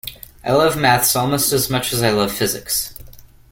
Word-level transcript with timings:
I 0.43 0.51
love 0.53 0.75
maths 0.79 1.15
almost 1.15 1.53
as 1.53 1.69
much 1.69 1.93
as 1.93 2.01
I 2.01 2.09
love 2.09 2.31
physics 2.31 2.95